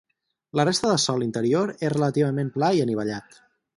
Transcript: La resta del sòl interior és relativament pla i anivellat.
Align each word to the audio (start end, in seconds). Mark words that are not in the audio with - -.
La 0.59 0.63
resta 0.69 0.87
del 0.91 0.97
sòl 1.03 1.25
interior 1.25 1.73
és 1.75 1.93
relativament 1.95 2.51
pla 2.57 2.73
i 2.79 2.83
anivellat. 2.87 3.39